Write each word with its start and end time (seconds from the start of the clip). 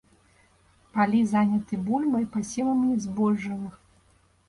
Палі 0.95 1.19
заняты 1.33 1.73
бульбай, 1.91 2.25
пасевамі 2.39 3.01
збожжавых. 3.07 3.73